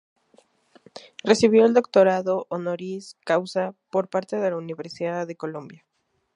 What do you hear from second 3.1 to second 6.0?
Causa" por parte de la Universidad de Columbia.